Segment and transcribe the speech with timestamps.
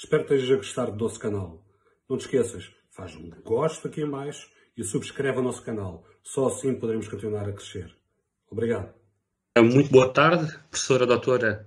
[0.00, 1.60] Espero que estejas a gostar do nosso canal.
[2.08, 6.06] Não te esqueças, faz um gosto aqui em baixo e subscreve o nosso canal.
[6.22, 7.92] Só assim poderemos continuar a crescer.
[8.48, 8.94] Obrigado.
[9.58, 11.66] Muito boa tarde, professora doutora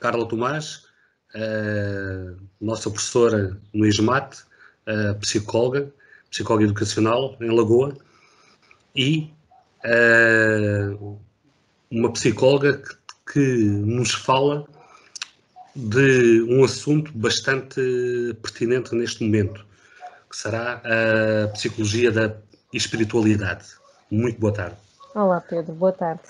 [0.00, 0.86] Carla Tomás,
[1.34, 4.38] uh, nossa professora no ISMAT,
[4.88, 5.92] uh, psicóloga,
[6.30, 7.98] psicóloga educacional em Lagoa
[8.94, 9.30] e
[11.90, 12.96] uma psicóloga que,
[13.30, 14.66] que nos fala
[15.76, 17.76] de um assunto bastante
[18.40, 19.64] pertinente neste momento,
[20.30, 22.34] que será a psicologia da
[22.72, 23.66] espiritualidade.
[24.10, 24.76] Muito boa tarde.
[25.14, 26.22] Olá, Pedro, boa tarde.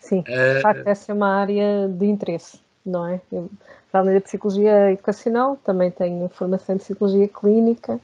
[0.00, 3.20] Sim, de facto, essa é uma área de interesse, não é?
[3.32, 3.50] Eu,
[3.90, 7.98] para além da psicologia educacional, também tenho formação em psicologia clínica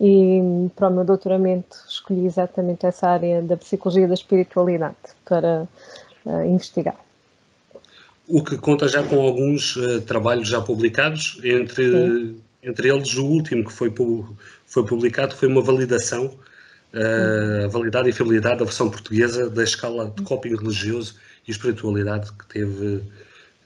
[0.00, 5.68] e para o meu doutoramento escolhi exatamente essa área da psicologia da espiritualidade para
[6.26, 7.05] uh, investigar
[8.28, 13.64] o que conta já com alguns uh, trabalhos já publicados, entre, entre eles o último
[13.64, 13.92] que foi,
[14.66, 20.12] foi publicado foi uma validação, uh, a validade e fiabilidade da versão portuguesa da escala
[20.16, 23.02] de coping religioso e espiritualidade que teve uh,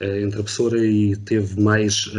[0.01, 2.11] entre a professora e teve mais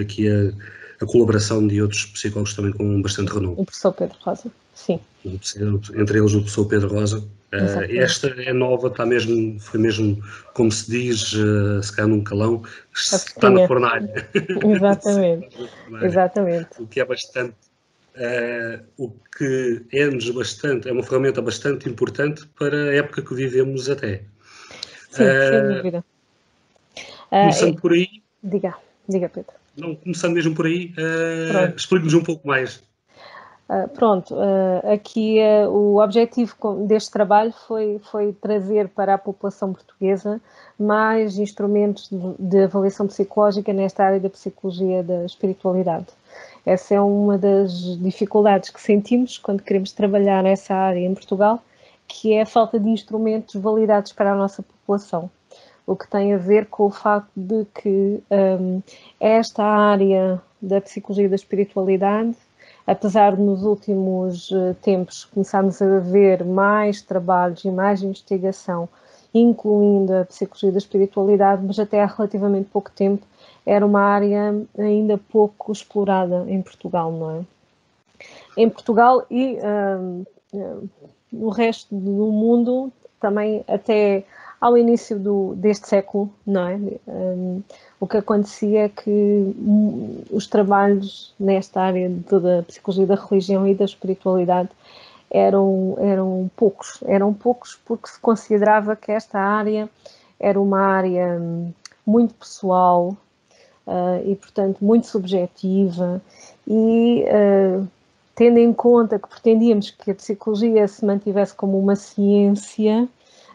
[0.00, 3.54] aqui a, a, colaboração de outros psicólogos também com bastante renome.
[3.58, 5.00] O professor Pedro Rosa, sim.
[5.24, 10.20] Entre eles o professor Pedro Rosa, Uh, esta é nova, está mesmo, foi mesmo,
[10.52, 14.28] como se diz, uh, se calhar num calão, está na fornalha.
[14.66, 15.70] Exatamente,
[16.02, 16.68] exatamente.
[16.80, 17.54] O que é bastante,
[18.16, 23.88] uh, o que é-nos bastante, é uma ferramenta bastante importante para a época que vivemos
[23.88, 24.22] até.
[25.10, 26.04] Sim, sem dúvida.
[27.30, 28.08] Começando por aí.
[28.42, 28.74] Diga,
[29.08, 29.54] diga Pedro.
[29.76, 32.82] Não, começando mesmo por aí, uh, explique-nos um pouco mais.
[33.68, 36.54] Uh, pronto, uh, aqui uh, o objetivo
[36.86, 40.40] deste trabalho foi, foi trazer para a população portuguesa
[40.78, 46.06] mais instrumentos de, de, avaliação psicológica nesta área da psicologia da espiritualidade.
[46.64, 51.60] Essa é uma das dificuldades que sentimos quando queremos trabalhar essa área em Portugal,
[52.06, 55.28] que é a falta de instrumentos validados para a nossa população.
[55.84, 58.80] O que tem a ver com o facto de que um,
[59.18, 62.36] esta área da psicologia da espiritualidade
[62.86, 68.88] apesar de nos últimos eh, tempos começarmos a ver mais trabalhos e mais investigação,
[69.34, 73.26] incluindo a psicologia da espiritualidade, mas até há relativamente pouco tempo
[73.64, 77.44] era uma área ainda pouco explorada em Portugal, não é?
[78.56, 80.26] Em Portugal e uh,
[81.32, 84.24] no resto do mundo, também até
[84.60, 86.78] ao início do, deste século, não é?
[87.06, 87.62] Um,
[88.00, 89.54] o que acontecia é que
[90.30, 94.68] os trabalhos nesta área da psicologia da religião e da espiritualidade
[95.30, 96.98] eram, eram poucos.
[97.06, 99.88] Eram poucos porque se considerava que esta área
[100.38, 101.72] era uma área hum,
[102.06, 103.16] muito pessoal
[103.86, 106.20] uh, e, portanto, muito subjetiva
[106.66, 107.86] e uh,
[108.34, 113.08] tendo em conta que pretendíamos que a psicologia se mantivesse como uma ciência,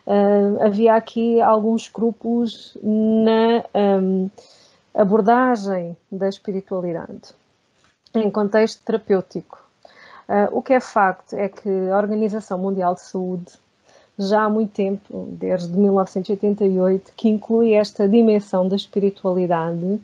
[0.07, 4.29] uh, havia aqui alguns escrúpulos na um,
[4.93, 7.33] abordagem da espiritualidade
[8.13, 9.63] em contexto terapêutico.
[10.27, 13.51] Uh, o que é facto é que a Organização Mundial de Saúde
[14.17, 19.99] já há muito tempo, desde 1988, que inclui esta dimensão da espiritualidade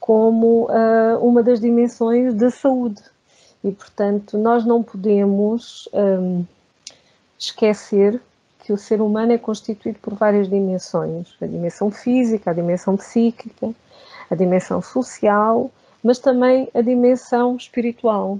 [0.00, 3.02] como uh, uma das dimensões da saúde.
[3.62, 6.44] E, portanto, nós não podemos um,
[7.38, 8.20] esquecer
[8.68, 13.74] que o ser humano é constituído por várias dimensões: a dimensão física, a dimensão psíquica,
[14.30, 15.70] a dimensão social,
[16.04, 18.38] mas também a dimensão espiritual.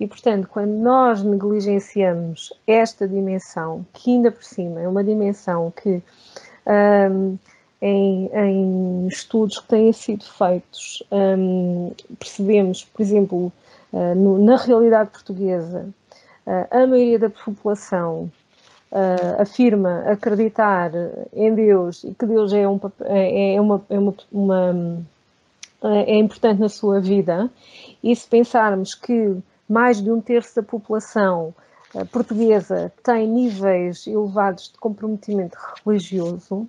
[0.00, 6.02] E, portanto, quando nós negligenciamos esta dimensão, que ainda por cima é uma dimensão que
[6.66, 7.38] um,
[7.80, 13.52] em, em, estudos que têm sido feitos, um, percebemos, por exemplo,
[13.92, 15.88] uh, no, na realidade portuguesa,
[16.46, 18.28] uh, a maioria da população
[18.90, 20.90] uh, afirma acreditar
[21.32, 25.02] em Deus e que Deus é, um, é, é, uma, é, uma, uma,
[25.82, 27.50] é importante na sua vida,
[28.02, 29.36] e se pensarmos que
[29.68, 31.54] mais de um terço da população
[31.94, 36.68] uh, portuguesa tem níveis elevados de comprometimento religioso,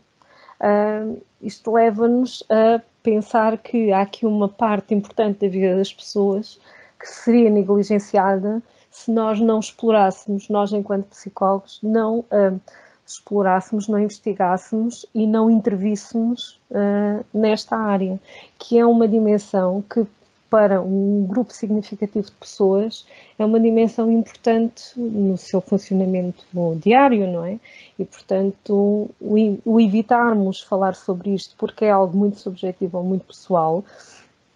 [0.59, 6.59] uh, isto leva-nos a pensar que há aqui uma parte importante da vida das pessoas
[6.99, 12.59] que seria negligenciada se nós não explorássemos, nós enquanto psicólogos, não uh,
[13.05, 18.19] explorássemos, não investigássemos e não intervíssemos uh, nesta área,
[18.57, 20.05] que é uma dimensão que
[20.49, 23.05] para um grupo significativo de pessoas
[23.37, 26.43] é uma dimensão importante no seu funcionamento
[26.77, 27.59] diário, não é?
[27.99, 33.85] E, portanto, o, evitarmos falar sobre isto porque é algo muito subjetivo ou muito pessoal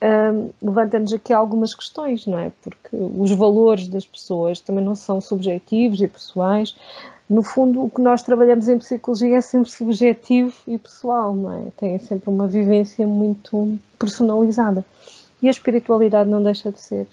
[0.04, 2.52] um, levanta-nos aqui algumas questões, não é?
[2.62, 6.76] Porque os valores das pessoas também não são subjetivos e pessoais.
[7.30, 11.68] No fundo, o que nós trabalhamos em psicologia é sempre subjetivo e pessoal, não é?
[11.78, 14.86] Tem sempre uma vivência muito personalizada.
[15.42, 17.08] E a espiritualidade não deixa de ser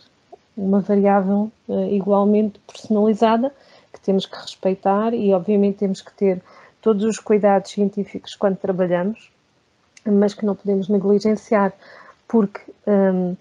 [0.57, 3.53] uma variável uh, igualmente personalizada
[3.93, 6.43] que temos que respeitar e, obviamente, temos que ter
[6.83, 9.31] todos os cuidados científicos quando trabalhamos,
[10.05, 11.73] mas que não podemos negligenciar,
[12.31, 13.37] porque um,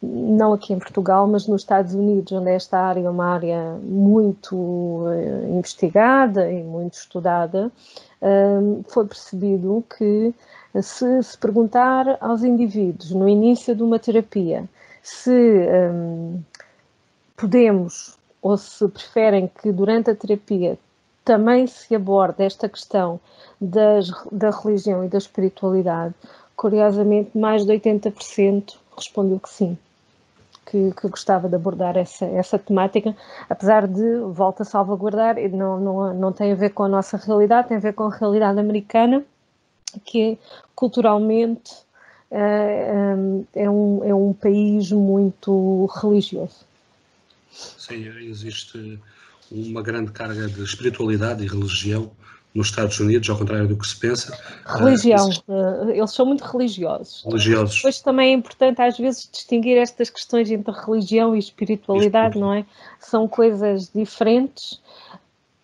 [0.00, 4.54] não aqui em Portugal, mas nos Estados Unidos, onde esta área é uma área muito
[4.54, 7.72] uh, investigada e muito estudada,
[8.22, 10.32] um, foi percebido que
[10.80, 14.68] se se perguntar aos indivíduos no início de uma terapia
[15.02, 15.30] se
[15.92, 16.40] um,
[17.36, 20.78] podemos ou se preferem que durante a terapia
[21.24, 23.18] também se aborde esta questão
[23.60, 26.14] das, da religião e da espiritualidade,
[26.58, 29.78] curiosamente mais de 80% respondeu que sim,
[30.66, 33.16] que, que, gostava de abordar essa, essa temática,
[33.48, 37.68] apesar de, volta a salvaguardar, não, não, não tem a ver com a nossa realidade,
[37.68, 39.24] tem a ver com a realidade americana,
[40.04, 40.36] que
[40.74, 41.72] culturalmente
[42.28, 46.66] é, é, um, é um país muito religioso.
[47.52, 49.00] Sim, existe
[49.52, 52.10] uma grande carga de espiritualidade e religião
[52.54, 54.36] nos Estados Unidos, ao contrário do que se pensa.
[54.66, 57.22] Religião, uh, eles são muito religiosos.
[57.24, 57.76] Religiosos.
[57.76, 62.64] Depois também é importante às vezes distinguir estas questões entre religião e espiritualidade, não é?
[62.98, 64.80] São coisas diferentes.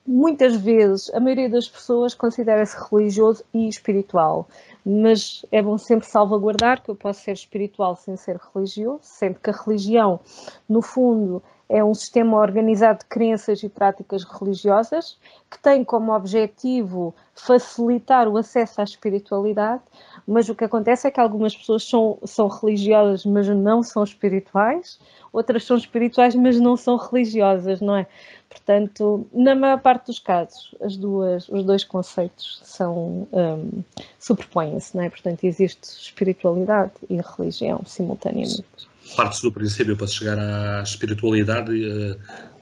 [0.06, 4.46] Muitas vezes a maioria das pessoas considera-se religioso e espiritual,
[4.84, 9.48] mas é bom sempre salvaguardar que eu posso ser espiritual sem ser religioso, sendo que
[9.48, 10.20] a religião,
[10.68, 15.18] no fundo, é um sistema organizado de crenças e práticas religiosas
[15.50, 19.82] que tem como objetivo facilitar o acesso à espiritualidade,
[20.26, 24.98] mas o que acontece é que algumas pessoas são, são religiosas, mas não são espirituais,
[25.32, 28.06] outras são espirituais, mas não são religiosas, não é?
[28.48, 33.82] Portanto, na maior parte dos casos, as duas, os dois conceitos são um,
[34.18, 35.10] superpõem-se, não é?
[35.10, 38.64] Portanto, existe espiritualidade e religião simultaneamente
[39.16, 42.16] parte-se do princípio para chegar à espiritualidade, eh,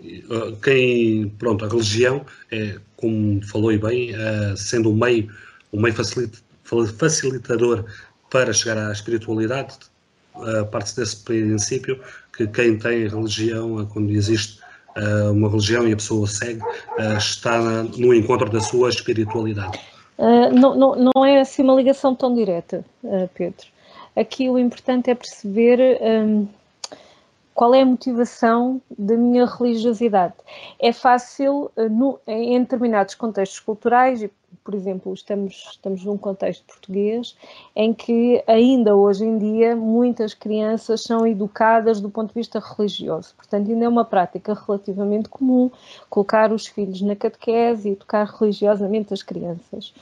[0.05, 5.33] eh, quem, pronto, a religião é, como falou bem, eh, sendo um meio,
[5.73, 7.85] um meio facilitador
[8.31, 9.75] para chegar à espiritualidade,
[10.71, 12.01] parte-se desse princípio
[12.35, 14.59] que quem tem religião, quando existe
[15.31, 16.63] uma religião e a pessoa segue,
[17.19, 17.61] está
[17.99, 19.79] no encontro da sua espiritualidade.
[20.19, 22.83] não, não, não é assim uma ligação tão direta,
[23.35, 23.67] Pedro
[24.17, 26.47] aqui o importante é perceber um,
[27.55, 30.35] qual é a motivação da minha religiosidade.
[30.79, 34.25] É fácil, uh, no, em determinados contextos culturais,
[34.65, 37.37] por exemplo, estamos, estamos num contexto português,
[37.75, 43.35] em que ainda hoje em dia muitas crianças são educadas do ponto de vista religioso.
[43.37, 45.71] Portanto, ainda é uma prática relativamente comum
[46.09, 49.93] colocar os filhos na catequese e educar religiosamente as crianças.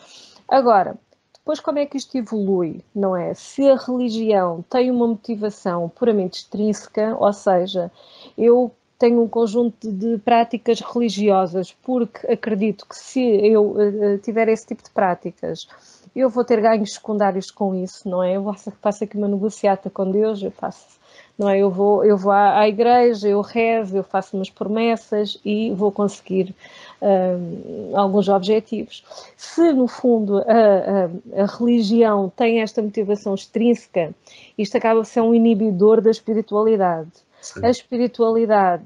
[0.47, 0.97] Agora,
[1.41, 3.33] depois, como é que isto evolui, não é?
[3.35, 7.91] Se a religião tem uma motivação puramente extrínseca, ou seja,
[8.37, 14.67] eu tenho um conjunto de práticas religiosas porque acredito que se eu uh, tiver esse
[14.67, 15.67] tipo de práticas,
[16.15, 18.37] eu vou ter ganhos secundários com isso, não é?
[18.37, 21.00] Eu faço aqui uma negociata com Deus, eu faço
[21.41, 21.59] não é?
[21.59, 25.91] Eu vou, eu vou à, à igreja, eu rezo, eu faço umas promessas e vou
[25.91, 26.55] conseguir
[27.01, 29.03] uh, alguns objetivos.
[29.39, 34.15] Se, no fundo, a, a, a, religião tem esta motivação extrínseca,
[34.59, 37.11] isto acaba por ser um inibidor da espiritualidade.
[37.41, 37.65] Sim.
[37.65, 38.85] A espiritualidade,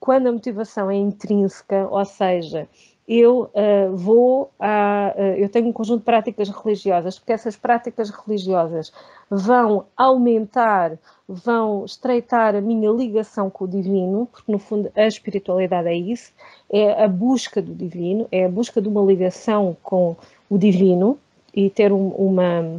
[0.00, 2.66] quando a motivação é intrínseca, ou seja,
[3.08, 8.10] eu uh, vou a, uh, eu tenho um conjunto de práticas religiosas, porque essas práticas
[8.10, 8.92] religiosas
[9.30, 15.88] vão aumentar, vão estreitar a minha ligação com o divino, porque no fundo a espiritualidade
[15.88, 16.32] é isso,
[16.70, 20.14] é a busca do divino, é a busca de uma ligação com
[20.50, 21.18] o divino
[21.54, 22.78] e ter um, uma,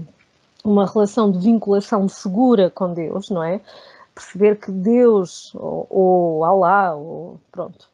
[0.64, 3.60] uma relação de vinculação segura com Deus, não é?
[4.14, 7.90] Perceber que Deus, ou, ou Alá, ou pronto,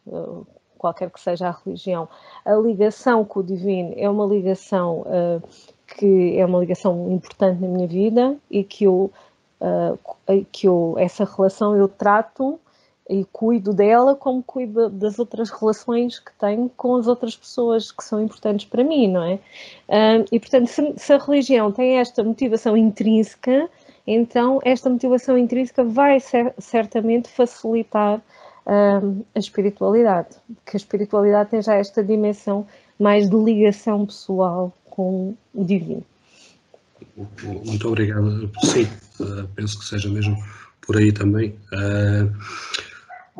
[0.86, 2.08] qualquer que seja a religião,
[2.46, 5.42] a ligação com o divino é uma ligação uh,
[5.98, 9.12] que é uma ligação importante na minha vida e que eu,
[9.60, 12.60] uh, que eu essa relação eu trato
[13.10, 18.04] e cuido dela como cuido das outras relações que tenho com as outras pessoas que
[18.04, 19.36] são importantes para mim, não é?
[19.90, 23.70] Uh, e portanto, se, se a religião tem esta motivação intrínseca,
[24.06, 28.22] então esta motivação intrínseca vai ser, certamente facilitar
[28.66, 30.30] a espiritualidade,
[30.66, 32.66] que a espiritualidade tem já esta dimensão
[33.00, 36.04] mais de ligação pessoal com o divino.
[37.66, 38.50] Muito obrigado.
[38.64, 38.88] Sim,
[39.56, 40.38] penso que seja mesmo
[40.82, 41.56] por aí também.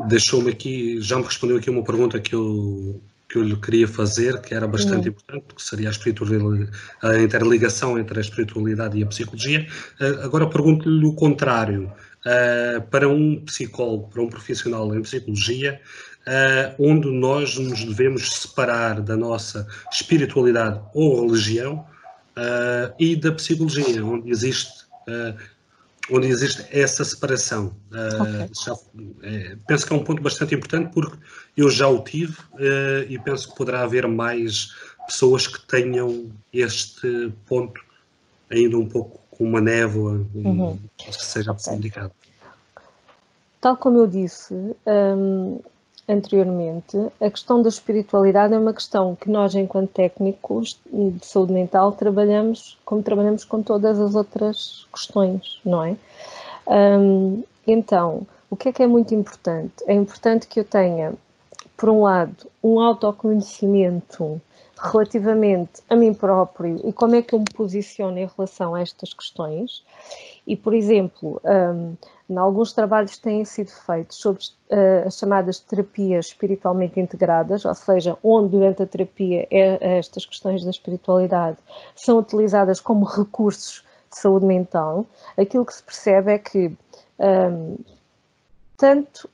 [0.08, 4.42] Deixou-me aqui, já me respondeu aqui uma pergunta que eu, que eu lhe queria fazer,
[4.42, 5.14] que era bastante uhum.
[5.14, 6.70] importante, que seria a, espiritualidade,
[7.02, 9.66] a interligação entre a espiritualidade e a psicologia.
[10.22, 11.92] Agora pergunto-lhe o contrário.
[12.90, 15.80] Para um psicólogo, para um profissional em psicologia,
[16.80, 21.86] onde nós nos devemos separar da nossa espiritualidade ou religião
[22.36, 25.36] uh, e da psicologia, onde existe, uh,
[26.12, 27.76] onde existe essa separação.
[27.92, 28.50] Uh, okay.
[28.66, 28.76] já,
[29.24, 31.18] é, penso que é um ponto bastante importante porque
[31.58, 32.36] eu já o tive
[33.10, 34.70] e penso que poderá haver mais
[35.08, 37.82] pessoas que tenham este ponto
[38.50, 40.78] ainda um pouco com uma névoa, uhum.
[40.98, 41.74] que seja okay.
[41.74, 42.12] indicado.
[43.62, 44.54] Tal como eu disse,
[44.86, 45.60] um,
[46.08, 51.92] anteriormente, a questão da espiritualidade é uma questão que nós, enquanto técnicos de saúde mental,
[51.92, 55.96] trabalhamos como trabalhamos com todas as outras questões, não é?
[56.68, 59.84] Um, então, o que é que é muito importante?
[59.88, 61.14] É importante que eu tenha,
[61.76, 64.40] por um lado, um autoconhecimento
[64.78, 69.14] relativamente a mim próprio e como é que eu me posiciono em relação a estas
[69.14, 69.84] questões.
[70.46, 71.96] E, por exemplo, um,
[72.30, 78.18] em alguns trabalhos têm sido feitos sobre uh, as chamadas terapias espiritualmente integradas, ou seja,
[78.24, 81.58] onde durante a terapia é, estas questões da espiritualidade
[81.96, 85.06] são utilizadas como recursos de saúde mental.
[85.38, 86.76] Aquilo que se percebe é que
[87.20, 87.78] um,
[88.78, 89.30] tanto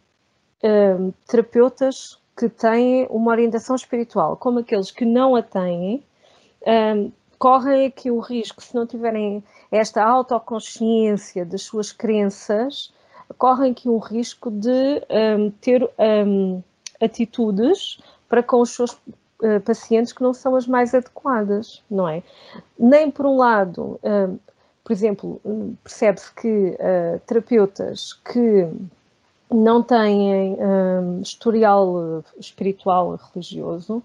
[0.64, 6.04] um, terapeutas que têm uma orientação espiritual como aqueles que não a têm
[6.66, 12.94] um, correm aqui o risco, se não tiverem esta autoconsciência das suas crenças,
[13.38, 16.62] correm aqui um risco de um, ter um,
[17.02, 22.22] atitudes para com os seus uh, pacientes que não são as mais adequadas, não é?
[22.78, 24.38] Nem por um lado, um,
[24.84, 25.42] por exemplo,
[25.84, 28.70] percebe-se que uh, terapeutas que
[29.52, 34.04] não têm um, historial espiritual religioso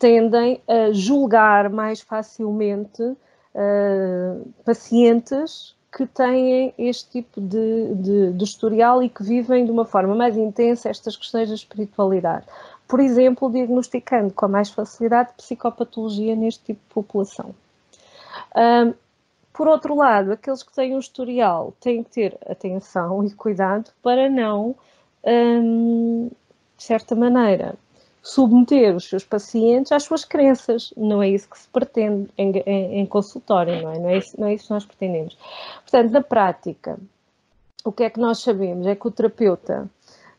[0.00, 9.02] tendem a julgar mais facilmente uh, pacientes que têm este tipo de, de, de, historial
[9.02, 12.46] e que vivem de uma forma mais intensa estas questões da espiritualidade.
[12.88, 17.54] Por exemplo, diagnosticando com mais facilidade psicopatologia neste tipo de população.
[18.56, 18.94] Um,
[19.52, 24.28] por outro lado, aqueles que têm um historial têm que ter atenção e cuidado para
[24.28, 24.74] não,
[25.24, 26.30] um,
[26.76, 27.74] de certa maneira,
[28.22, 30.92] submeter os seus pacientes às suas crenças.
[30.96, 33.98] Não é isso que se pretende em, em, em consultório, não é?
[33.98, 35.36] Não é, isso, não é isso que nós pretendemos.
[35.82, 36.98] Portanto, na prática,
[37.84, 38.86] o que é que nós sabemos?
[38.86, 39.90] É que o terapeuta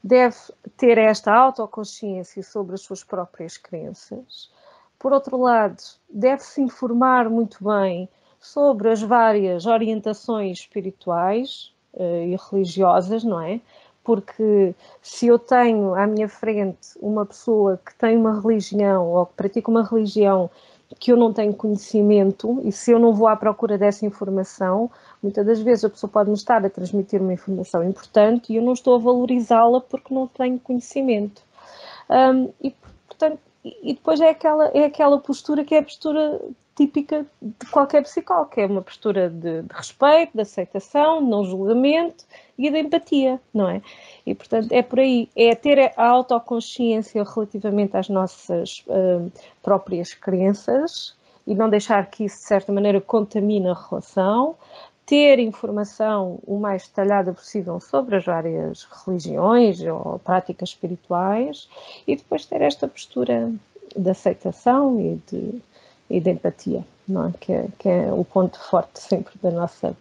[0.03, 0.37] deve
[0.77, 4.49] ter esta autoconsciência sobre as suas próprias crenças.
[4.97, 5.77] Por outro lado,
[6.09, 8.07] deve-se informar muito bem
[8.41, 13.61] sobre as várias orientações espirituais uh, e religiosas, não é?
[14.03, 19.33] porque se eu tenho à minha frente uma pessoa que tem uma religião ou que
[19.33, 20.49] pratica uma religião
[20.99, 24.91] que eu não tenho conhecimento e se eu não vou à procura dessa informação,
[25.23, 28.61] muitas das vezes a pessoa pode me estar a transmitir uma informação importante e eu
[28.61, 31.41] não estou a valorizá-la porque não tenho conhecimento.
[32.09, 32.75] Um, e,
[33.07, 36.41] portanto, e depois é aquela, é aquela postura que é a postura
[36.75, 41.43] típica de qualquer psicólogo, que é uma postura de, de, respeito, de aceitação, de não
[41.43, 42.25] julgamento
[42.57, 43.81] e de empatia, não é?
[44.25, 51.15] E, portanto, é por aí, é ter a autoconsciência relativamente às nossas uh, próprias crenças
[51.45, 54.55] e não deixar que isso, de certa maneira, contamine a relação,
[55.05, 61.67] ter informação o mais detalhada possível sobre as várias religiões ou práticas espirituais.
[62.07, 63.51] E depois ter esta postura
[63.95, 65.61] de aceitação e de
[66.11, 67.33] e de empatia, não é?
[67.39, 67.67] Que, é?
[67.79, 69.95] que é o ponto forte sempre da nossa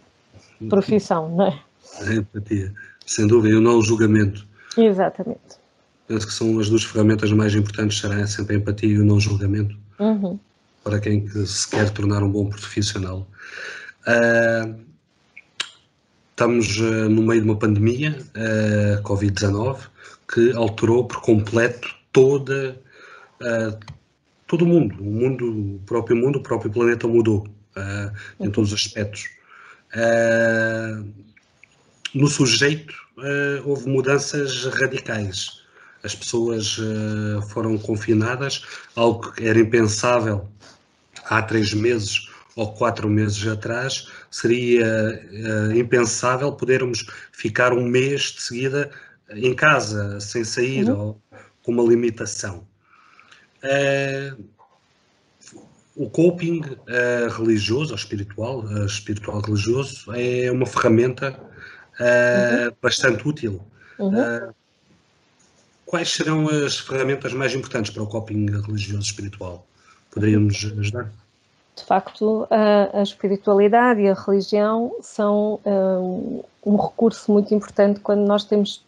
[0.69, 1.61] profissão, não é?
[2.00, 2.73] A empatia,
[3.07, 4.47] sem dúvida, e o não julgamento.
[4.76, 5.61] Exatamente.
[6.07, 9.21] Penso que são as duas ferramentas mais importantes, será sempre a empatia e o não
[9.21, 10.38] julgamento, uhum.
[10.83, 13.26] para quem se quer tornar um bom profissional.
[14.07, 14.81] Uh,
[16.31, 19.79] estamos uh, no meio de uma pandemia, uh, Covid-19,
[20.33, 22.81] que alterou por completo toda,
[24.50, 28.73] todo o mundo, o mundo, o próprio mundo, o próprio planeta mudou uh, em todos
[28.73, 29.28] os aspectos.
[29.95, 31.09] Uh,
[32.12, 35.61] no sujeito uh, houve mudanças radicais.
[36.02, 36.78] As pessoas
[37.50, 38.64] foram confinadas,
[38.97, 40.49] algo que era impensável
[41.26, 42.26] há três meses
[42.57, 45.23] ou quatro meses atrás, seria
[45.76, 48.90] impensável podermos ficar um mês de seguida
[49.28, 50.99] em casa, sem sair, uhum.
[50.99, 51.23] ou
[51.62, 52.66] com uma limitação.
[53.62, 54.43] Uh,
[55.97, 61.38] o coping uh, religioso ou espiritual, uh, espiritual religioso, é uma ferramenta
[62.00, 62.76] uh, uhum.
[62.81, 63.61] bastante útil.
[63.99, 64.50] Uhum.
[65.85, 69.67] quais serão as ferramentas mais importantes para o coping religioso espiritual?
[70.11, 71.12] Poderíamos ajudar?
[71.76, 75.61] De facto, a, a espiritualidade e a religião são
[76.64, 78.83] um recurso muito importante quando nós temos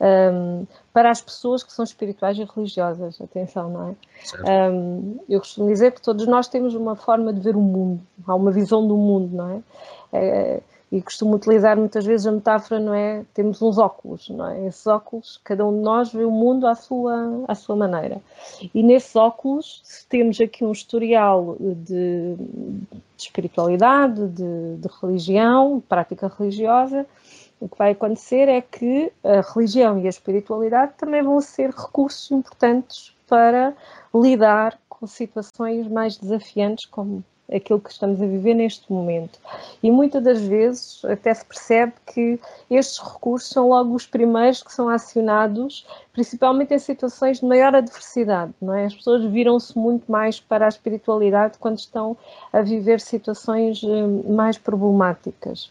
[0.00, 4.70] um, para as pessoas que são espirituais e religiosas, atenção, não é?
[4.70, 8.34] Um, eu costumo dizer que todos nós temos uma forma de ver o mundo, há
[8.34, 9.62] uma visão do mundo, não é?
[10.12, 13.24] é e costumo utilizar muitas vezes a metáfora, não é?
[13.34, 14.66] Temos uns óculos, não é?
[14.66, 18.20] Esses óculos, cada um de nós vê o mundo à sua, à sua maneira.
[18.72, 26.32] E nesses óculos, se temos aqui um historial de, de espiritualidade, de, de religião, prática
[26.38, 27.04] religiosa,
[27.60, 32.30] o que vai acontecer é que a religião e a espiritualidade também vão ser recursos
[32.30, 33.74] importantes para
[34.14, 39.38] lidar com situações mais desafiantes, como aquilo que estamos a viver neste momento.
[39.82, 44.72] E muitas das vezes até se percebe que estes recursos são logo os primeiros que
[44.72, 48.86] são acionados, principalmente em situações de maior adversidade, não é?
[48.86, 52.16] As pessoas viram-se muito mais para a espiritualidade quando estão
[52.52, 55.70] a viver situações eh, mais problemáticas.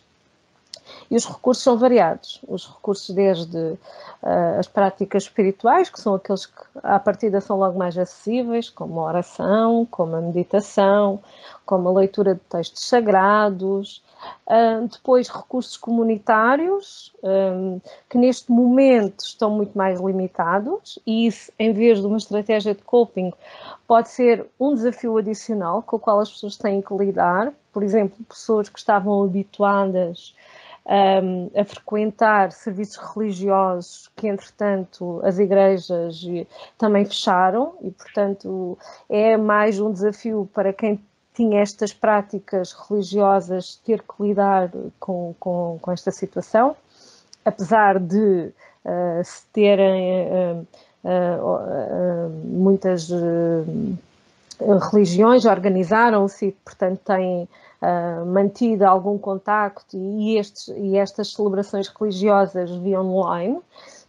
[1.10, 2.42] E os recursos são variados.
[2.48, 7.78] Os recursos desde uh, as práticas espirituais, que são aqueles que à partida são logo
[7.78, 11.20] mais acessíveis, como a oração, como a meditação,
[11.66, 14.04] como a leitura de textos sagrados,
[14.48, 21.74] uh, depois recursos comunitários, um, que neste momento estão muito mais limitados, e isso, em
[21.74, 23.32] vez de uma estratégia de coping,
[23.88, 27.54] pode ser um desafio adicional com o qual as pessoas têm que lidar.
[27.72, 30.34] Por exemplo, pessoas que estavam habituadas
[30.86, 36.22] um, a frequentar serviços religiosos que, entretanto, as igrejas
[36.78, 38.78] também fecharam e, portanto,
[39.10, 41.00] é mais um desafio para quem
[41.34, 46.76] tinha estas práticas religiosas ter que lidar com, com, com esta situação,
[47.44, 48.52] apesar de
[48.86, 50.68] uh, se terem uh,
[51.04, 53.10] uh, muitas
[54.92, 57.48] religiões organizaram-se portanto, têm
[57.82, 63.60] uh, mantido algum contacto e, estes, e estas celebrações religiosas via online,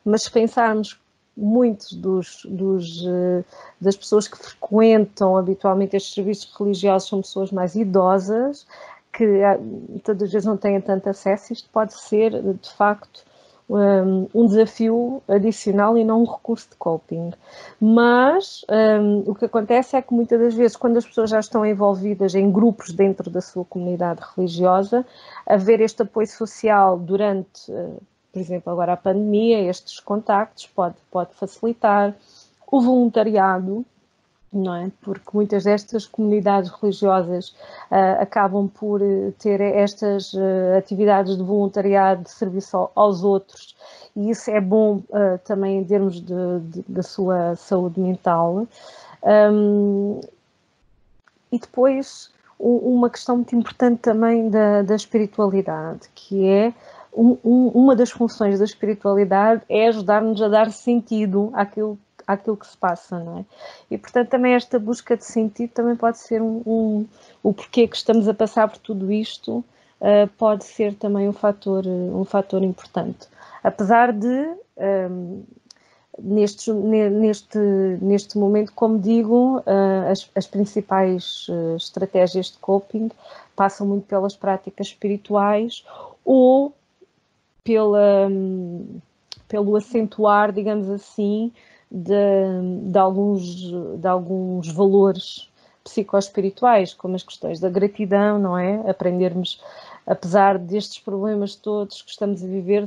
[0.04, 1.00] mas se pensarmos
[1.36, 3.44] muitos dos, dos, uh,
[3.80, 8.66] das pessoas que frequentam habitualmente estes serviços religiosos são pessoas mais idosas,
[9.12, 13.24] que uh, todas as vezes não têm tanto acesso, isto pode ser, de facto,
[13.68, 17.32] um, um, desafio adicional e não um recurso de coping.
[17.80, 21.66] Mas um, o que acontece é que muitas das vezes, quando as pessoas já estão
[21.66, 25.04] envolvidas em grupos dentro da sua comunidade religiosa,
[25.46, 28.00] haver este apoio social durante, uh,
[28.32, 32.14] por exemplo, agora a pandemia, estes contactos pode, pode facilitar.
[32.70, 33.84] O voluntariado,
[34.52, 34.90] não é?
[35.02, 37.50] Porque muitas destas comunidades religiosas
[37.90, 43.76] uh, acabam por eh, ter estas uh, atividades de voluntariado, de serviço aos outros,
[44.14, 46.20] e isso é bom uh, também em termos
[46.88, 48.66] da sua saúde mental.
[49.22, 50.20] Um,
[51.50, 56.72] e depois, uma questão muito importante também da, da espiritualidade, que é
[57.12, 62.66] um, um, uma das funções da espiritualidade é ajudar-nos a dar sentido àquilo àquilo que
[62.66, 63.44] se passa, não é?
[63.90, 67.06] E portanto também esta busca de sentido também pode ser um, um
[67.42, 69.58] o porquê que estamos a passar por tudo isto
[70.00, 73.28] uh, pode ser também um fator um fator importante,
[73.62, 75.44] apesar de um,
[76.18, 77.58] neste, neste,
[78.00, 83.10] neste momento, como digo, uh, as, as, principais estratégias de coping
[83.54, 85.84] passam muito pelas práticas espirituais
[86.24, 86.74] ou
[87.62, 89.00] pela, um,
[89.48, 91.52] pelo acentuar, digamos assim,
[91.96, 95.48] de, de, alguns, de alguns valores
[95.82, 98.90] psicoespirituais, como as questões da gratidão, não é?
[98.90, 99.62] Aprendermos,
[100.06, 102.86] apesar destes problemas todos que estamos a viver,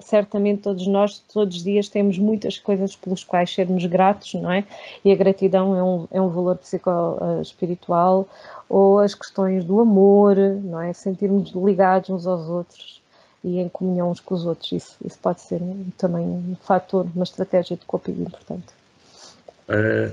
[0.00, 4.64] certamente todos nós, todos os dias, temos muitas coisas pelos quais sermos gratos, não é?
[5.04, 8.26] E a gratidão é um, é um valor psicoespiritual,
[8.68, 10.92] ou as questões do amor, não é?
[10.92, 13.02] Sentirmos ligados uns aos outros
[13.46, 14.72] e em comunhão uns com os outros.
[14.72, 15.60] Isso, isso pode ser
[15.96, 18.66] também um fator, uma estratégia de coping importante.
[19.68, 20.12] Uh,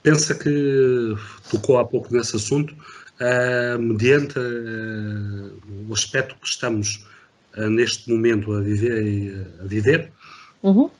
[0.00, 1.16] pensa que
[1.50, 7.04] tocou há pouco nesse assunto, uh, mediante uh, o aspecto que estamos
[7.56, 10.12] neste momento a viver, a viver
[10.60, 10.90] uhum.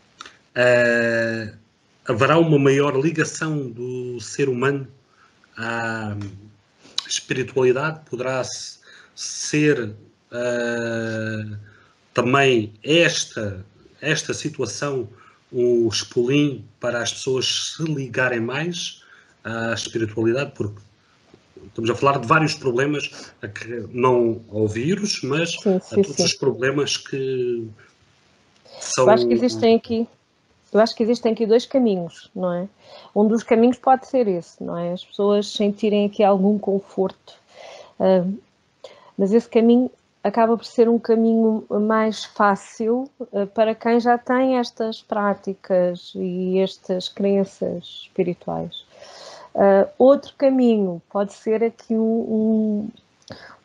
[2.07, 4.87] haverá uma maior ligação do ser humano
[5.57, 6.17] à
[7.09, 8.03] espiritualidade?
[8.09, 8.41] Poderá
[9.17, 9.97] ser
[10.35, 11.57] uh,
[12.13, 13.65] também esta,
[14.01, 15.09] esta situação
[15.53, 19.03] um espolim para as pessoas se ligarem mais
[19.45, 20.81] à espiritualidade, porque
[21.67, 23.11] estamos a falar de vários problemas,
[23.91, 26.25] não ao vírus, mas sim, sim, a todos sim.
[26.25, 27.69] os problemas que
[28.81, 29.05] são...
[29.05, 30.09] Eu acho que existem aqui,
[30.73, 32.69] eu acho que existem aqui dois caminhos, não é?
[33.15, 34.93] Um dos caminhos pode ser esse, não é?
[34.93, 37.35] As pessoas sentirem aqui algum conforto,
[38.01, 38.37] uh,
[39.17, 39.91] mas esse caminho
[40.25, 46.59] acaba por ser um caminho mais fácil uh, para quem já tem estas práticas e
[46.59, 48.87] estas crenças espirituais.
[49.55, 52.89] Uh, outro caminho pode ser aqui um, um,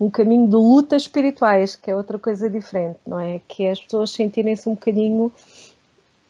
[0.01, 3.39] um, caminho de lutas espirituais, que é outra coisa diferente, não é?
[3.47, 5.31] Que é as pessoas sentirem-se um bocadinho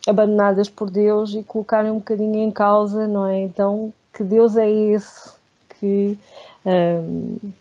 [0.07, 3.41] abandonadas por Deus e colocarem um bocadinho em causa, não é?
[3.41, 5.31] Então, que Deus é esse
[5.77, 6.17] que,
[6.65, 7.53] um, que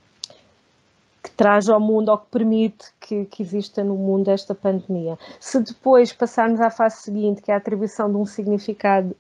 [1.39, 5.17] traz ao mundo ou que permite que, que, exista no mundo esta pandemia.
[5.39, 9.17] Se depois passarmos à fase seguinte, que é a atribuição de um significado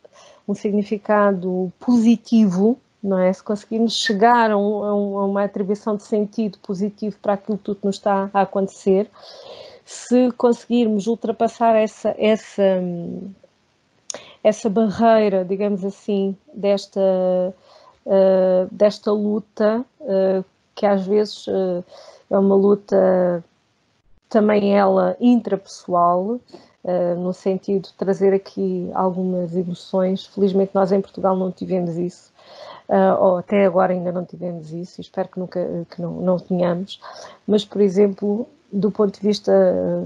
[0.46, 3.33] um significado positivo, não é?
[3.33, 4.85] Se conseguirmos chegar a, um,
[5.18, 9.09] a, uma atribuição de sentido positivo para aquilo que tudo nos está a acontecer,
[9.85, 12.83] se conseguirmos ultrapassar essa, essa,
[14.42, 17.00] essa barreira, digamos assim, desta,
[18.07, 20.44] uh, desta luta, uh,
[20.78, 21.84] que às vezes uh,
[22.30, 23.44] é uma luta
[24.28, 26.38] também ela intrapessoal,
[26.84, 30.26] uh, no sentido de trazer aqui algumas emoções.
[30.26, 32.32] Felizmente nós em Portugal não tivemos isso,
[32.88, 37.00] uh, ou até agora ainda não tivemos isso, espero que nunca que não, não tenhamos.
[37.44, 39.52] Mas, por exemplo, do ponto de vista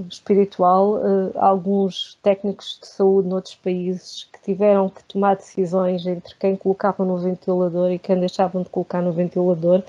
[0.09, 6.55] espiritual, uh, alguns técnicos de saúde noutros países que tiveram que tomar decisões entre quem
[6.55, 9.83] colocavam no ventilador e quem deixavam de colocar no ventilador,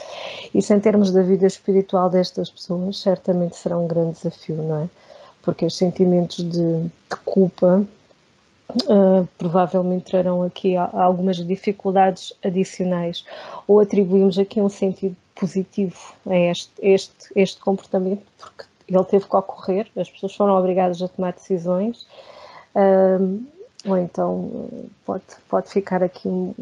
[0.52, 4.88] isso em termos da vida espiritual destas pessoas, certamente será um grande desafio, não é?
[5.44, 7.86] porque os sentimentos de, de culpa
[8.86, 13.24] uh, provavelmente trarão aqui algumas dificuldades adicionais,
[13.68, 19.36] ou atribuímos aqui um sentido positivo a este, este, este comportamento, porque ele teve que
[19.36, 22.06] ocorrer, as pessoas foram obrigadas a tomar decisões,
[22.74, 23.42] uh,
[23.86, 24.70] ou então
[25.04, 26.54] pode, pode ficar aqui um,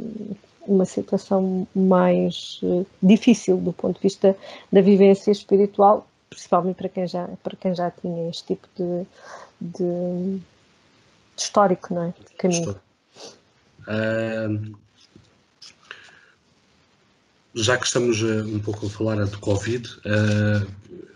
[0.66, 4.36] uma situação mais uh, difícil do ponto de vista
[4.72, 9.06] da vivência espiritual, principalmente para quem já, para quem já tinha este tipo de,
[9.60, 10.42] de, de
[11.36, 12.14] histórico, não é?
[12.18, 12.80] De caminho.
[13.80, 14.76] Uh,
[17.54, 20.66] já que estamos uh, um pouco a falar de Covid, uh,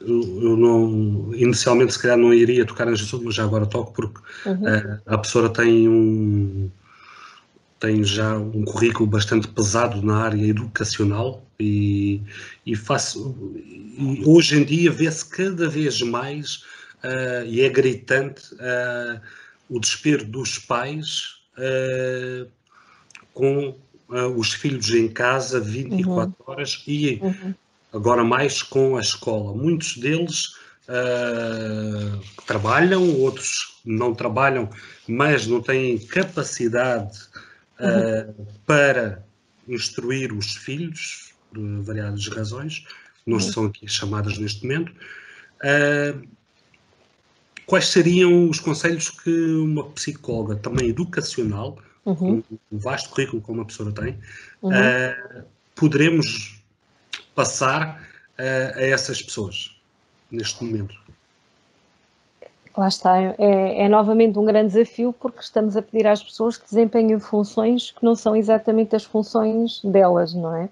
[0.00, 4.20] eu, não, inicialmente se calhar não iria tocar neste assunto, mas já agora toco porque
[4.46, 4.62] uhum.
[4.62, 6.70] Uh, a professora tem um
[7.78, 12.22] tem já um currículo bastante pesado na área educacional e,
[12.64, 13.36] e, faço,
[13.98, 16.56] e hoje em dia vê-se cada vez mais
[17.04, 19.20] uh, e é gritante uh,
[19.68, 22.48] o desespero dos pais uh,
[23.34, 23.76] com
[24.08, 26.52] os filhos em casa 24 uhum.
[26.52, 27.54] horas e uhum.
[27.92, 29.52] agora mais com a escola.
[29.54, 30.54] Muitos deles
[32.46, 34.70] trabalham, outros não trabalham,
[35.08, 37.18] mas não têm capacidade
[37.80, 38.46] uhum.
[38.64, 39.24] para
[39.68, 42.84] instruir os filhos por variadas razões,
[43.26, 43.40] não uhum.
[43.40, 44.92] são aqui chamadas neste momento.
[45.62, 46.26] Uh,
[47.64, 52.42] quais seriam os conselhos que uma psicóloga, também educacional, uhum.
[52.72, 54.18] um vasto currículo como a pessoa tem,
[54.62, 54.70] uhum.
[54.70, 56.62] uh, poderemos
[57.34, 58.00] passar
[58.38, 59.78] uh, a essas pessoas
[60.30, 60.94] neste momento?
[62.76, 66.64] Lá está, é, é, novamente um grande desafio porque estamos a pedir às pessoas que
[66.66, 70.68] desempenhem funções que não são exatamente as funções delas, não é?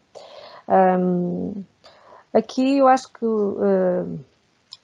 [0.68, 1.64] Um,
[2.32, 4.20] aqui eu acho que uh,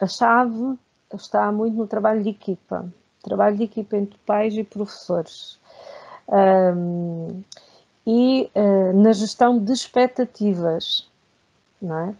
[0.00, 0.78] a chave
[1.14, 2.90] está muito no trabalho de equipa,
[3.22, 5.59] trabalho de equipa entre pais e professores.
[6.30, 7.42] Um,
[8.06, 11.06] e uh, na gestão de expectativas,
[11.80, 12.14] não é?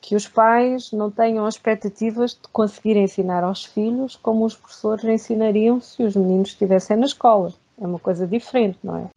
[0.00, 5.80] Que os pais não tenham expectativas de conseguir ensinar aos filhos como os professores ensinariam
[5.80, 7.52] se os meninos estivessem na escola.
[7.80, 9.08] É uma coisa diferente, não é?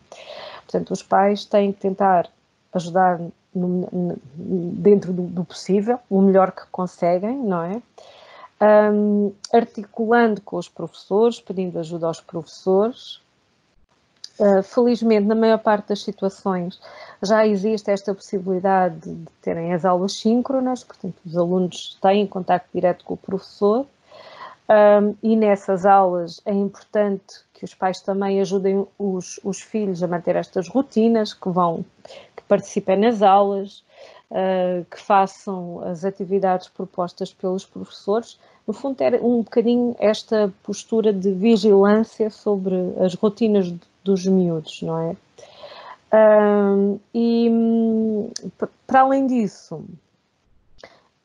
[0.64, 2.30] Portanto, os pais têm que tentar
[2.74, 3.20] ajudar
[3.54, 7.82] no, no, dentro do, do, possível, o melhor que conseguem, não é?
[8.92, 13.22] Um, articulando com os professores, pedindo ajuda aos professores.
[14.40, 16.80] Uh, felizmente, na maior parte das situações,
[17.24, 23.04] já existe esta possibilidade de terem as aulas síncronas, portanto, os alunos têm contato direto
[23.04, 23.86] com o professor.
[24.70, 30.08] Um, e nessas aulas é importante que os pais também ajudem os, os filhos a
[30.08, 31.86] manter estas rotinas, que vão
[32.48, 33.84] participem nas aulas,
[34.32, 38.40] uh, que façam as atividades propostas pelos professores.
[38.66, 43.74] No fundo, ter um bocadinho esta postura de vigilância sobre as rotinas
[44.08, 45.16] dos miúdos, não é?
[47.14, 47.50] E
[48.88, 49.84] para além disso,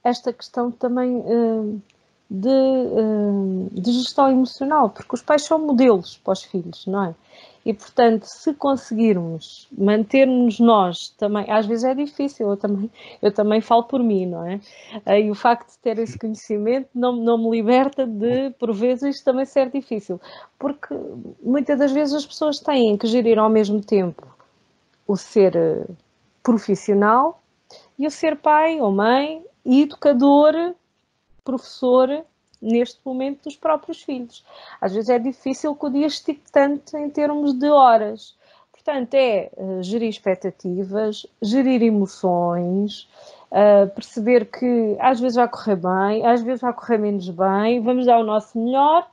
[0.04, 1.80] esta questão também uh,
[2.32, 7.14] de, uh, de, gestão emocional, porque os pais são modelos para os filhos, não é?
[7.64, 12.90] E portanto, se conseguirmos manter-nos nós também, às vezes é difícil, eu também,
[13.20, 14.58] eu também falo por mim, não é?
[15.20, 19.44] E o facto de ter esse conhecimento não, não me liberta de, por vezes, também
[19.44, 20.18] ser difícil,
[20.58, 20.94] porque
[21.42, 24.26] muitas das vezes as pessoas têm que gerir ao mesmo tempo
[25.06, 25.84] o ser eh,
[26.42, 27.42] profissional
[27.98, 30.74] e o ser pai ou mãe, educador,
[31.44, 32.24] professor
[32.60, 34.44] neste momento dos próprios filhos.
[34.80, 38.36] Às vezes é difícil que o dia estique tanto em termos de horas.
[38.70, 43.08] Portanto, é uh, gerir expectativas, gerir emoções,
[43.50, 48.06] uh, perceber que às vezes vai correr bem, às vezes vai correr menos bem, vamos
[48.06, 49.06] dar o nosso melhor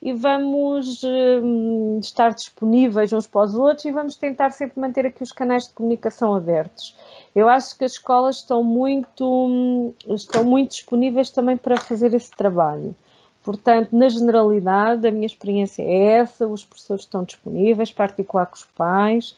[0.00, 5.22] e vamos uh, estar disponíveis uns para os outros e vamos tentar sempre manter aqui
[5.22, 6.96] os canais de comunicação abertos.
[7.34, 12.94] Eu acho que as escolas estão muito, estão muito disponíveis também para fazer esse trabalho.
[13.42, 18.64] Portanto, na generalidade, a minha experiência é essa, os professores estão disponíveis, particular com os
[18.64, 19.36] pais,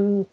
[0.00, 0.24] um,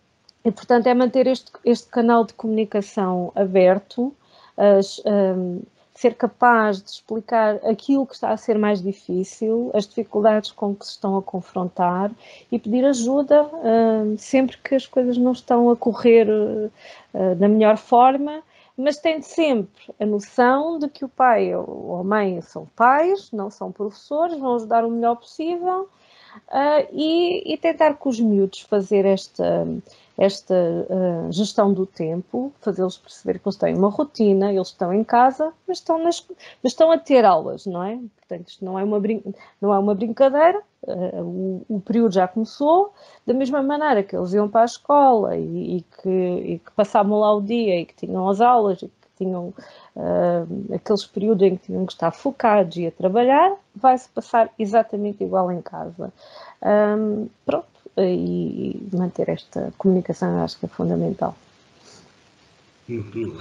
[0.46, 4.14] e portanto é manter este, este canal de comunicação aberto,
[4.56, 5.62] as, um,
[5.94, 10.86] ser capaz de explicar aquilo que está a ser mais difícil, as dificuldades com que
[10.86, 12.12] se estão a confrontar
[12.52, 17.78] e pedir ajuda uh, sempre que as coisas não estão a correr uh, da melhor
[17.78, 18.42] forma,
[18.76, 23.52] mas tendo sempre a noção de que o pai ou a mãe são pais, não
[23.52, 25.88] são professores, vão ajudar o melhor possível
[26.48, 29.66] uh, e, e, tentar com os miúdos fazer esta
[30.18, 35.04] esta uh, gestão do tempo, fazê-los perceber que eles têm uma rotina, eles estão em
[35.04, 36.26] casa, mas estão, nas,
[36.62, 38.00] mas estão a ter aulas, não é?
[38.20, 39.24] Portanto, isto não é uma, brin
[39.60, 42.94] não é uma brincadeira, uh, o, o, período já começou,
[43.26, 47.20] da mesma maneira que eles iam para a escola e, e, que, e que, passavam
[47.20, 49.54] lá o dia e que tinham as aulas e que tinham
[49.96, 55.24] uh, aqueles períodos em que tinham que estar focados e a trabalhar, vai-se passar exatamente
[55.24, 56.12] igual em casa.
[56.62, 61.36] Um, pronto e manter esta comunicação acho que é fundamental.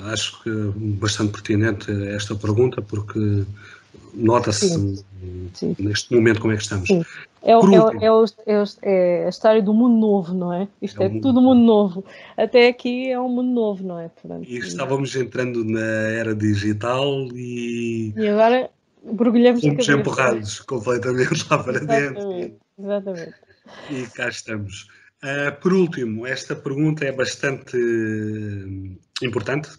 [0.04, 3.44] Acho que bastante pertinente esta pergunta, porque
[4.14, 5.04] nota-se
[5.78, 6.86] neste momento como é que estamos.
[6.86, 7.04] Sim.
[7.44, 10.68] É, é, é, é, a história do mundo novo, não é?
[10.80, 12.04] Isto é, mundo tudo mundo novo.
[12.36, 14.08] Até aqui é um mundo novo, não é?
[14.08, 18.14] Portanto, e estávamos entrando na era digital e.
[18.16, 18.70] E agora
[19.04, 22.52] mergulhamos Fomos empurrados completamente lá para dentro.
[22.78, 23.34] Exatamente.
[23.90, 24.86] E cá estamos.
[25.24, 27.76] Uh, por último, esta pergunta é bastante
[29.22, 29.70] importante,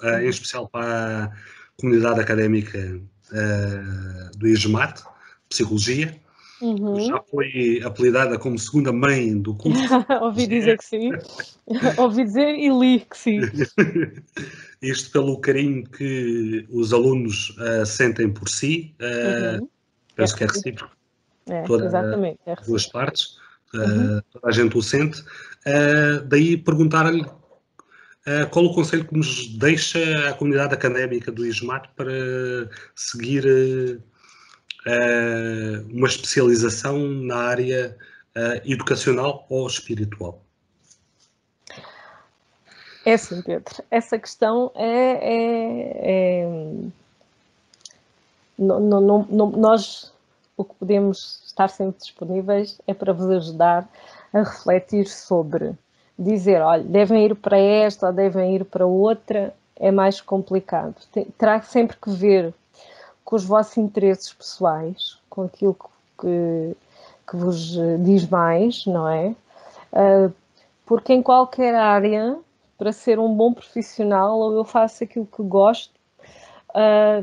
[0.00, 1.32] uh, em especial para a
[1.76, 2.78] comunidade académica
[3.32, 5.02] uh, do IGMAT,
[5.48, 6.16] Psicologia.
[6.60, 7.00] Uhum.
[7.00, 9.82] Já foi apelidada como segunda mãe do curso.
[10.22, 11.10] Ouvi dizer que sim.
[11.98, 13.40] Ouvi dizer e li que sim.
[14.80, 18.94] Isto pelo carinho que os alunos sentem por si.
[19.00, 19.68] Uhum.
[20.14, 21.02] Penso é que é recíproco
[21.46, 22.38] é, toda, exatamente.
[22.46, 23.36] É duas partes,
[23.74, 24.18] uhum.
[24.18, 25.20] uh, toda a gente o sente.
[25.20, 31.88] Uh, daí perguntar-lhe uh, qual o conselho que nos deixa a comunidade académica do ISMAT
[31.96, 32.12] para
[32.94, 33.44] seguir
[35.90, 37.96] uma especialização na área
[38.64, 40.42] educacional ou espiritual.
[43.04, 43.82] É sim, Pedro.
[43.90, 45.18] Essa questão é.
[45.22, 46.48] é, é...
[48.58, 50.11] Não, não, não, nós
[50.62, 53.88] o que podemos estar sempre disponíveis é para vos ajudar
[54.32, 55.74] a refletir sobre
[56.18, 60.94] dizer, olha, devem ir para esta ou devem ir para outra, é mais complicado.
[61.36, 62.54] Terá sempre que ver
[63.24, 65.76] com os vossos interesses pessoais, com aquilo
[66.20, 66.76] que,
[67.28, 69.34] que vos diz mais, não é?
[69.92, 70.30] Ah,
[70.86, 72.38] porque em qualquer área,
[72.78, 75.92] para ser um bom profissional, ou eu faço aquilo que gosto,
[76.74, 77.22] ah,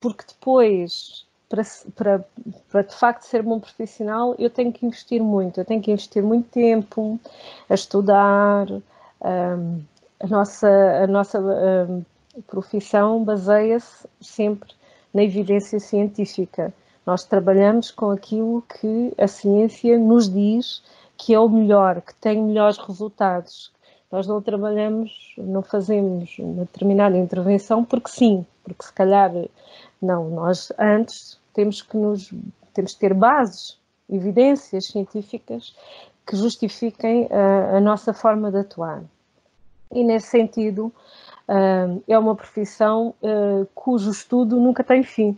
[0.00, 1.64] porque depois para,
[1.96, 2.24] para,
[2.70, 6.22] para de facto ser bom profissional, eu tenho que investir muito, eu tenho que investir
[6.22, 7.18] muito tempo
[7.68, 8.68] a estudar.
[9.20, 9.82] Um,
[10.20, 12.04] a nossa, a nossa um,
[12.46, 14.70] profissão baseia-se sempre
[15.12, 16.72] na evidência científica.
[17.04, 20.82] Nós trabalhamos com aquilo que a ciência nos diz
[21.16, 23.72] que é o melhor, que tem melhores resultados.
[24.12, 29.32] Nós não trabalhamos, não fazemos uma determinada intervenção porque sim, porque se calhar
[30.00, 30.30] não.
[30.30, 32.32] Nós antes temos que nos
[32.72, 35.76] temos que ter bases, evidências científicas
[36.26, 39.02] que justifiquem uh, a nossa forma de atuar.
[39.92, 45.36] E nesse sentido, uh, é uma profissão uh, cujo estudo nunca tem fim.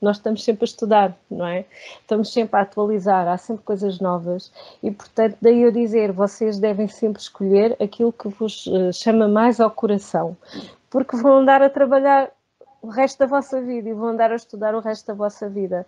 [0.00, 1.66] nós estamos sempre a estudar, não é?
[2.00, 4.50] Estamos sempre a atualizar, há sempre coisas novas
[4.82, 9.70] e, portanto, daí eu dizer, vocês devem sempre escolher aquilo que vos chama mais ao
[9.70, 10.36] coração,
[10.88, 12.32] porque vão andar a trabalhar
[12.82, 15.86] o resto da vossa vida e vão andar a estudar o resto da vossa vida.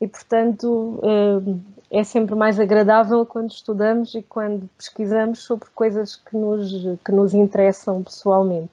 [0.00, 6.36] E, portanto, uh, é sempre mais agradável quando estudamos e quando pesquisamos sobre coisas que
[6.36, 6.70] nos,
[7.04, 8.72] que nos interessam pessoalmente.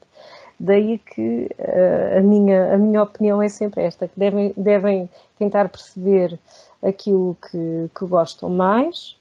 [0.60, 5.70] Daí que uh, a, minha, a minha opinião é sempre esta, que devem, devem tentar
[5.70, 6.38] perceber
[6.82, 9.16] aquilo que, que gostam mais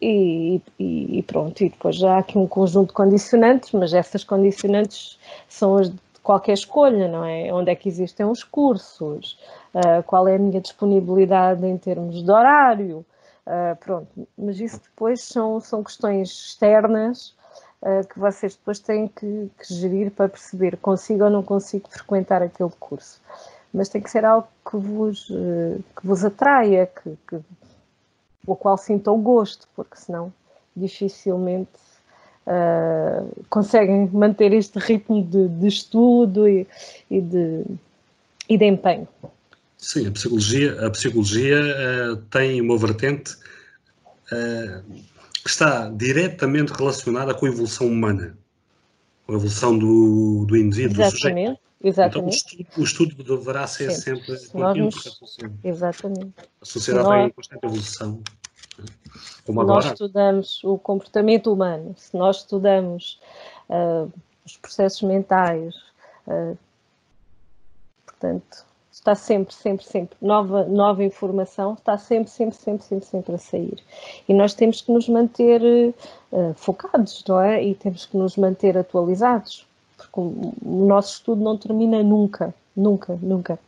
[0.00, 4.24] e, e, e, pronto, e depois já há aqui um conjunto de condicionantes, mas essas
[4.24, 7.52] condicionantes são as qualquer escolha, não é?
[7.52, 9.38] Onde é que existem os cursos,
[9.74, 13.04] uh, qual é a minha disponibilidade em termos de horário,
[13.46, 17.34] uh, pronto, mas isso depois são, são questões externas
[17.82, 22.42] uh, que vocês depois têm que, que, gerir para perceber consigo ou não consigo frequentar
[22.42, 23.20] aquele curso.
[23.72, 27.40] Mas tem que ser algo que vos, que vos atraia, que, que,
[28.44, 30.32] o qual sinta o gosto, porque senão
[30.74, 31.70] dificilmente
[32.46, 36.66] uh, conseguem manter este ritmo de, de estudo e,
[37.10, 37.64] e, de,
[38.48, 39.08] e de empenho.
[39.76, 43.34] Sim, a psicologia, a psicologia uh, tem uma vertente
[44.32, 44.82] uh,
[45.42, 48.36] que está diretamente relacionada com a evolução humana,
[49.26, 51.70] com a evolução do, do indivíduo, exatamente, do sujeito.
[51.82, 52.18] Exatamente.
[52.18, 54.90] Então, o estudo, o estudo deverá ser sempre, sempre contínuo.
[55.64, 56.34] Exatamente.
[56.60, 57.26] A sociedade nós...
[57.26, 58.22] em constante evolução.
[59.44, 59.76] Como agora.
[59.76, 63.20] nós estudamos o comportamento humano, se nós estudamos
[63.68, 64.10] uh,
[64.44, 65.74] os processos mentais,
[66.26, 66.56] uh,
[68.06, 73.38] portanto, está sempre, sempre, sempre, nova, nova informação está sempre, sempre, sempre, sempre, sempre a
[73.38, 73.82] sair.
[74.28, 77.64] E nós temos que nos manter uh, focados, não é?
[77.64, 83.18] E temos que nos manter atualizados, porque o, o nosso estudo não termina nunca, nunca,
[83.22, 83.58] nunca.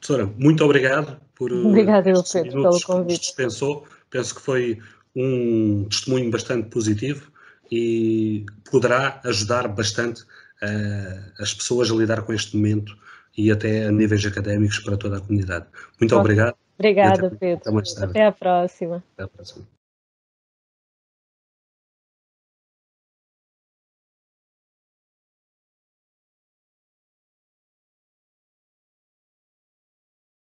[0.00, 3.20] Professora, muito obrigado por eh, Obrigada, eu, Pedro, pelo convite.
[3.20, 3.86] dispensou.
[4.10, 4.78] Penso que foi
[5.14, 7.30] um testemunho bastante positivo
[7.70, 12.96] e poderá ajudar bastante uh, as pessoas a lidar com este momento
[13.36, 15.66] e até a níveis académicos para toda a comunidade.
[16.00, 16.56] Muito obrigado.
[16.78, 17.62] Obrigada, Pedro.
[17.68, 19.04] Até, até, a próxima.
[19.14, 19.77] Até a próxima.